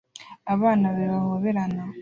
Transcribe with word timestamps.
Abana 0.53 0.85
babiri 0.91 1.11
bahoberana 1.15 1.81